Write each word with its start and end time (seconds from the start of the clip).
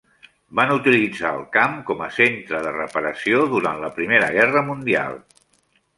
Van 0.59 0.71
utilitzar 0.75 1.33
el 1.39 1.43
camp 1.57 1.75
com 1.91 2.01
a 2.05 2.09
centre 2.17 2.63
de 2.69 2.73
reparació 2.79 3.45
durant 3.55 3.81
la 3.85 3.93
Primera 3.99 4.31
Guerra 4.39 4.65
mundial. 4.71 5.21